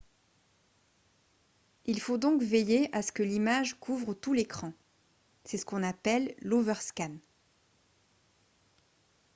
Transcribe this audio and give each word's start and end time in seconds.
il 1.85 1.99
faut 2.01 2.17
donc 2.17 2.41
veiller 2.41 2.89
à 2.91 3.03
ce 3.03 3.11
que 3.11 3.21
l'image 3.21 3.79
couvre 3.79 4.15
tout 4.15 4.33
l'écran 4.33 4.73
c'est 5.43 5.57
ce 5.59 5.65
qu'on 5.67 5.83
appelle 5.83 6.33
l'overscan 6.41 7.17